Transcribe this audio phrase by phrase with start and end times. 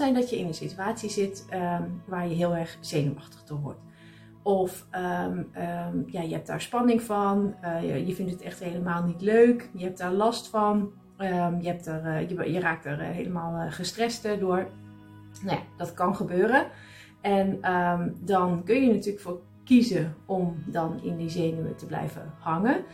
[0.00, 3.80] zijn dat je in een situatie zit ehm, waar je heel erg zenuwachtig door wordt.
[4.42, 9.04] Of ehm, ehm, ja, je hebt daar spanning van, uh, je, vindt het echt helemaal
[9.04, 10.92] niet leuk, je hebt daar last van,
[11.60, 14.68] je, hebt er, uh, je, raakt er helemaal gestrest door.
[15.42, 16.66] Nou ja, dat kan gebeuren.
[17.20, 17.60] En
[18.20, 22.84] dan kun je natuurlijk voor kiezen om dan in die zenuwen te blijven hangen.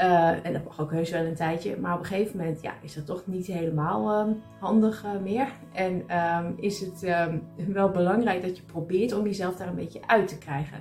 [0.00, 1.76] Uh, en dat mag ook heus wel een tijdje.
[1.76, 5.48] Maar op een gegeven moment ja, is dat toch niet helemaal uh, handig uh, meer.
[5.72, 7.42] En um, is het um,
[7.72, 10.78] wel belangrijk dat je probeert om jezelf daar een beetje uit te krijgen.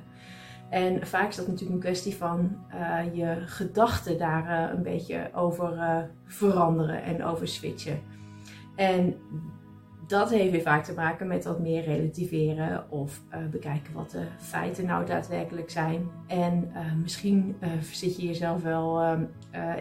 [0.70, 2.58] En vaak is dat natuurlijk een kwestie van
[3.14, 8.00] je gedachten daar een beetje over veranderen en over switchen.
[8.76, 9.16] En
[10.09, 14.23] dat heeft weer vaak te maken met wat meer relativeren of uh, bekijken wat de
[14.38, 16.09] feiten nou daadwerkelijk zijn.
[16.28, 19.23] En uh, misschien uh, zit je jezelf wel ehm,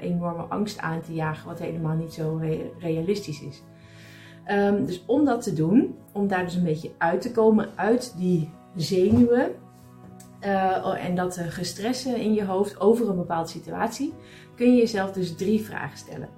[0.00, 3.62] enorme angst aan te jagen, wat helemaal niet zo re realistisch is.
[4.50, 8.14] Um, dus om dat te doen, om daar dus een beetje uit te komen uit
[8.16, 9.50] die zenuwen
[10.98, 14.14] en dat gestressen in je hoofd over een bepaalde situatie,
[14.56, 16.28] kun je jezelf dus drie vragen stellen.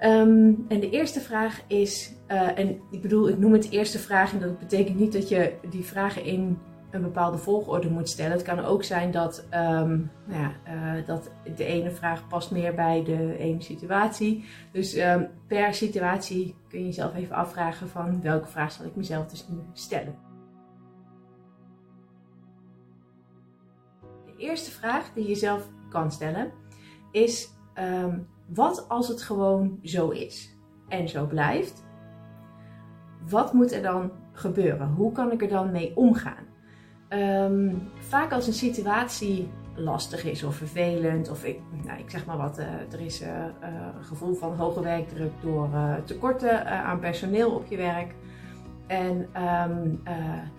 [0.00, 4.32] Um, en de eerste vraag is, uh, en ik bedoel, ik noem het eerste vraag
[4.32, 6.58] en dat betekent niet dat je die vragen in
[6.90, 8.32] een bepaalde volgorde moet stellen.
[8.32, 12.74] Het kan ook zijn dat, um, nou ja, uh, dat de ene vraag past meer
[12.74, 14.44] bij de ene situatie.
[14.72, 19.26] Dus um, per situatie kun je jezelf even afvragen van welke vraag zal ik mezelf
[19.26, 20.14] dus nu stellen.
[24.26, 26.52] De eerste vraag die je jezelf kan stellen
[27.10, 27.54] is
[28.46, 30.56] wat als het gewoon zo is
[30.88, 31.84] en zo blijft?
[33.28, 34.88] Wat moet er dan gebeuren?
[34.88, 36.44] Hoe kan ik er dan mee omgaan?
[37.08, 42.36] Um, vaak als een situatie lastig is of vervelend, of ik, nou, ik zeg maar
[42.36, 43.44] wat, uh, er is uh, uh,
[43.96, 45.68] een gevoel van hoge werkdruk door
[46.04, 48.14] tekorten aan personeel op je werk.
[48.86, 50.00] En um,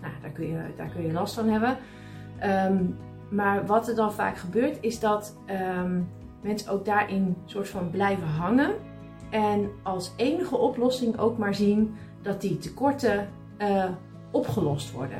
[0.00, 1.76] nou, daar, kun je, daar kun je last van hebben.
[2.44, 2.96] Um,
[3.30, 5.36] maar wat er dan vaak gebeurt, is dat
[6.42, 8.74] mensen ook daarin soort van blijven hangen.
[9.30, 13.28] En als enige oplossing ook maar zien dat die tekorten
[13.58, 13.84] uh,
[14.30, 15.18] opgelost worden.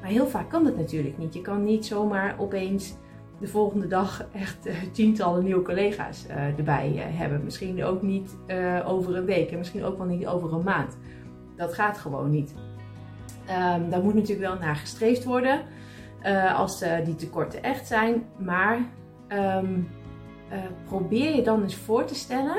[0.00, 1.34] Maar heel vaak kan dat natuurlijk niet.
[1.34, 2.94] Je kan niet zomaar opeens
[3.40, 7.44] de volgende dag echt uh, tientallen nieuwe collega's uh, erbij hebben.
[7.44, 8.36] Misschien ook niet
[8.84, 10.98] over een week en misschien ook wel niet over een maand.
[11.56, 12.54] Dat gaat gewoon niet.
[13.48, 15.60] Um, daar moet natuurlijk wel naar gestreefd worden
[16.54, 18.24] als die tekorten echt zijn.
[18.38, 18.78] Maar
[19.28, 19.88] um,
[20.54, 22.56] uh, probeer je dan eens voor te stellen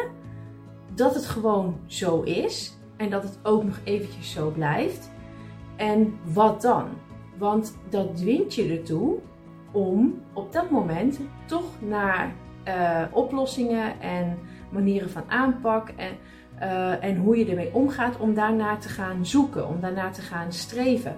[0.93, 5.11] dat het gewoon zo is en dat het ook nog eventjes zo blijft.
[5.75, 6.85] En wat dan?
[7.37, 9.15] Want dat dwingt je ertoe
[9.71, 12.33] om op dat moment toch naar
[12.67, 14.37] uh, oplossingen en
[14.69, 16.11] manieren van aanpak en,
[16.59, 20.51] uh, en hoe je ermee omgaat, om daarnaar te gaan zoeken, om daarnaar te gaan
[20.51, 21.15] streven.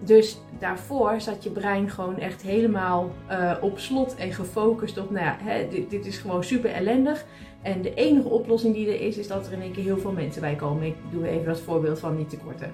[0.00, 5.24] Dus daarvoor zat je brein gewoon echt helemaal uh, op slot en gefocust op, nou
[5.24, 7.24] ja, hè, dit, dit, is gewoon super ellendig.
[7.62, 10.12] En de enige oplossing die er is, is dat er in één keer heel veel
[10.12, 10.86] mensen bij komen.
[10.86, 12.72] Ik doe even dat voorbeeld van die tekorten.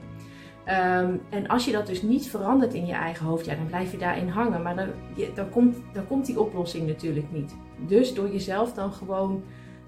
[0.69, 3.93] Um, en als je dat dus niet verandert in je eigen hoofd, ja, dan blijf
[3.93, 4.62] je daarin hangen.
[4.62, 7.55] Maar dan, je, dan, komt, dan komt die oplossing natuurlijk niet.
[7.79, 9.43] Dus door jezelf dan gewoon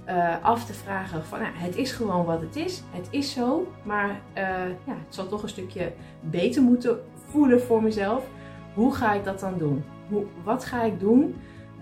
[0.09, 2.83] uh, af te vragen van, nou, het is gewoon wat het is.
[2.91, 7.83] Het is zo, maar uh, ja, het zal toch een stukje beter moeten voelen voor
[7.83, 8.27] mezelf.
[8.75, 9.85] Hoe ga ik dat dan doen?
[10.09, 11.37] Hoe, wat ga ik doen?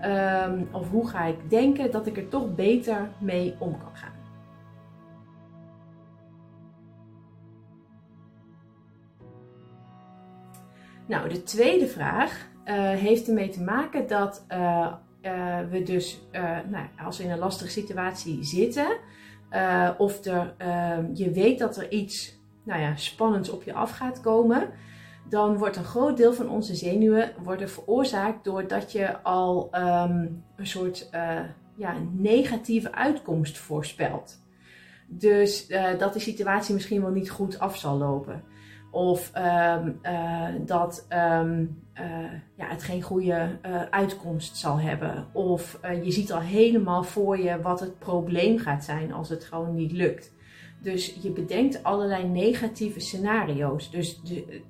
[0.05, 4.13] Um, of hoe ga ik denken dat ik er toch beter mee om kan gaan?
[11.05, 14.45] Nou, de tweede vraag uh, heeft ermee te maken dat
[15.25, 16.21] uh, we dus,
[16.69, 18.97] nou, als we in een lastige situatie zitten,
[19.97, 24.21] of er, ehm, je weet dat er iets nou ja, spannends op je af gaat
[24.21, 24.69] komen,
[25.29, 27.31] dan wordt een groot deel van onze zenuwen
[27.65, 31.09] veroorzaakt doordat je al um, een soort
[31.77, 34.43] ja, negatieve uitkomst voorspelt.
[35.07, 35.67] Dus
[35.97, 38.43] dat de situatie misschien wel niet goed af zal lopen.
[38.95, 41.83] Of um, uh, dat um,
[42.55, 43.47] ja, het geen goede
[43.89, 45.25] uitkomst zal hebben.
[45.31, 49.75] Of je ziet al helemaal voor je wat het probleem gaat zijn als het gewoon
[49.75, 50.33] niet lukt.
[50.81, 53.91] Dus je bedenkt allerlei negatieve scenario's.
[53.91, 54.61] Dus de,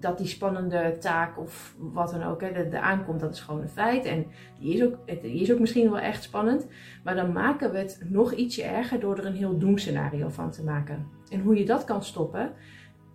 [0.00, 2.42] dat die spannende taak of wat dan ook,
[2.72, 4.04] aankomt, dat is gewoon een feit.
[4.04, 4.26] En
[4.60, 6.66] die is, ook, die is ook misschien wel echt spannend.
[7.04, 10.64] Maar dan maken we het nog ietsje erger door er een heel doemscenario van te
[10.64, 11.06] maken.
[11.28, 12.52] En hoe je dat kan stoppen,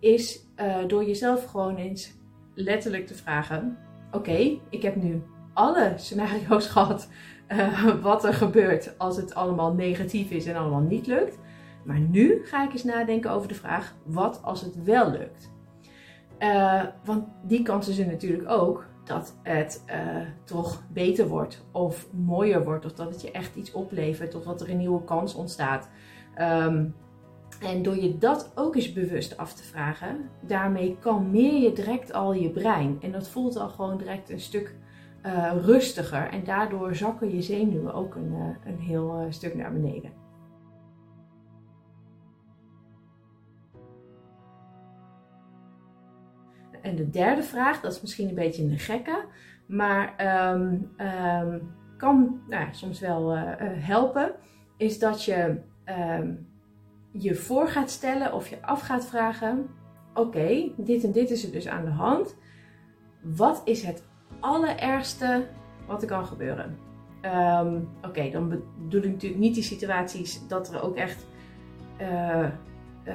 [0.00, 2.14] is uh, door jezelf gewoon eens
[2.54, 3.78] letterlijk te vragen:
[4.10, 5.22] Oké, ik heb nu
[5.54, 7.08] alle scenario's gehad
[7.48, 11.38] uh, wat er gebeurt als het allemaal negatief is en allemaal niet lukt.
[11.84, 15.54] Maar nu ga ik eens nadenken over de vraag: wat als het wel lukt?
[16.38, 19.84] Uh, want die kans is er natuurlijk ook dat het
[20.44, 24.60] toch beter wordt of mooier wordt of dat het je echt iets oplevert of dat
[24.60, 25.88] er een nieuwe kans ontstaat.
[26.40, 26.94] Um,
[27.60, 32.32] en door je dat ook eens bewust af te vragen, daarmee kalmeer je direct al
[32.32, 32.98] je brein.
[33.00, 34.74] En dat voelt al gewoon direct een stuk
[35.26, 36.28] uh, rustiger.
[36.28, 40.12] En daardoor zakken je zenuwen ook een, uh, een heel uh, stuk naar beneden.
[46.82, 49.24] En de derde vraag, dat is misschien een beetje een gekke,
[49.66, 50.14] maar
[50.54, 54.34] um, um, kan nou, soms wel helpen,
[54.76, 55.60] is dat je
[56.18, 56.46] um,
[57.18, 59.66] je voor gaat stellen of je af gaat vragen:
[60.14, 62.36] Oké, dit en dit is er dus aan de hand.
[63.22, 64.02] Wat is het
[64.40, 65.46] allerergste
[65.86, 66.78] wat er kan gebeuren?
[67.22, 71.26] Um, Oké, dan bedoel ik natuurlijk niet die situaties dat er ook echt
[72.00, 72.48] uh, uh,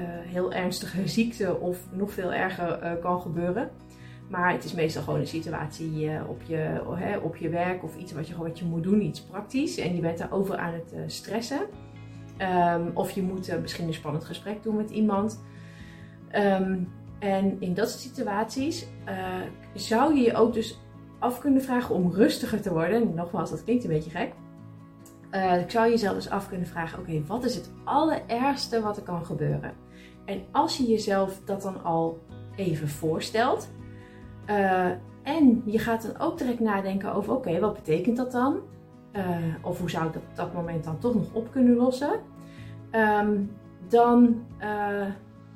[0.08, 3.70] heel ernstige ziekte of nog veel erger uh, kan gebeuren.
[4.30, 6.82] Maar het is meestal gewoon een situatie op, je,
[7.22, 9.78] op je werk of iets wat je, wat je moet doen, iets praktisch.
[9.78, 11.60] En je bent daarover aan het stressen.
[12.42, 15.44] Um, of je moet uh, misschien een spannend gesprek doen met iemand.
[16.36, 19.16] Um, en in dat soort situaties uh,
[19.74, 20.80] zou je je ook dus
[21.20, 23.02] af kunnen vragen om rustiger te worden.
[23.02, 24.34] En nogmaals, dat klinkt een beetje gek.
[25.32, 29.04] Uh, ik zou jezelf dus af kunnen vragen: oké, wat is het allerergste wat er
[29.04, 29.74] kan gebeuren?
[30.26, 32.20] En als je jezelf dat dan al
[32.56, 33.70] even voorstelt.
[35.24, 38.60] en je gaat dan ook direct nadenken over: oké, wat betekent dat dan?
[39.16, 42.12] Uh, of hoe zou ik dat op dat moment dan toch nog op kunnen lossen?
[42.92, 43.52] Um,
[43.88, 45.06] dan, uh,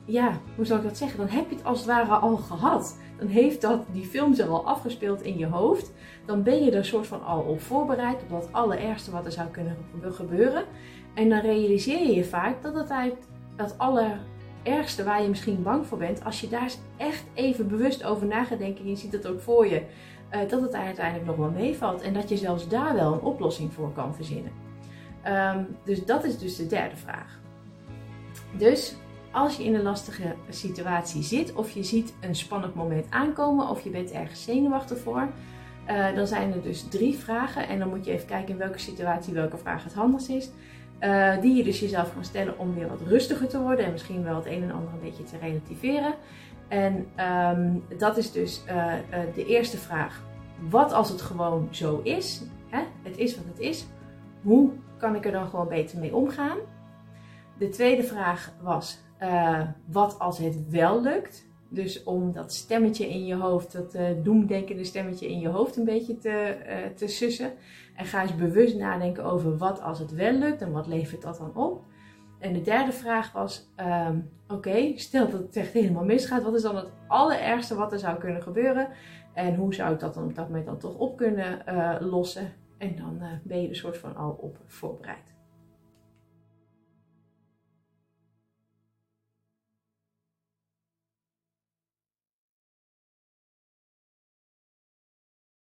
[0.06, 1.18] ja, hoe zou ik dat zeggen?
[1.18, 2.98] Dan heb je het als het ware al gehad.
[3.18, 5.92] Dan heeft dat, die film zich al afgespeeld in je hoofd.
[6.26, 9.50] Dan ben je er soort van al op voorbereid op dat allerergste wat er zou
[9.50, 10.64] kunnen gebeuren.
[11.14, 13.16] En dan realiseer je je vaak dat het uit
[13.56, 13.76] dat
[14.66, 18.44] allerergste waar je misschien bang voor bent, als je daar echt even bewust over na
[18.44, 19.82] gaat denken en je ziet het ook voor je,
[20.32, 22.02] uh, dat het uiteindelijk nog wel meevalt.
[22.02, 24.52] En dat je zelfs daar wel een oplossing voor kan verzinnen.
[25.28, 27.40] Um, dus dat is dus de derde vraag.
[28.58, 28.96] Dus
[29.32, 33.82] als je in een lastige situatie zit, of je ziet een spannend moment aankomen, of
[33.82, 35.28] je bent ergens zenuwachtig voor,
[35.90, 37.68] uh, dan zijn er dus drie vragen.
[37.68, 40.50] En dan moet je even kijken in welke situatie welke vraag het handigst is.
[41.02, 44.24] Uh, die je dus jezelf kan stellen om weer wat rustiger te worden en misschien
[44.24, 46.14] wel het een en ander een beetje te relativeren.
[46.68, 47.08] En
[47.58, 48.94] um, dat is dus uh,
[49.34, 50.24] de eerste vraag.
[50.70, 52.44] Wat als het gewoon zo is?
[52.70, 52.84] Hè?
[53.04, 53.86] Het is wat het is.
[54.42, 56.58] Hoe kan ik er dan gewoon beter mee omgaan?
[57.58, 59.04] De tweede vraag was:
[59.86, 61.46] wat als het wel lukt?
[61.76, 65.86] Dus om dat stemmetje in je hoofd, dat uh, doemdenkende stemmetje in je hoofd een
[65.86, 67.54] beetje te, uh, te sussen.
[67.96, 71.38] En ga eens bewust nadenken over wat als het wel lukt en wat levert dat
[71.38, 71.84] dan op.
[72.40, 73.72] En de derde vraag was:
[74.08, 78.00] um, oké, stel dat het echt helemaal misgaat, wat is dan het allerergste wat er
[78.00, 78.88] zou kunnen gebeuren?
[79.34, 81.64] En hoe zou ik dat dan op dat moment dan toch op kunnen
[82.00, 82.54] lossen?
[82.78, 85.35] En dan ben je er soort van al op voorbereid.